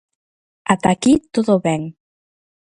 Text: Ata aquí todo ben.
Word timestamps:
Ata 0.73 0.87
aquí 0.93 1.13
todo 1.33 1.53
ben. 1.65 1.81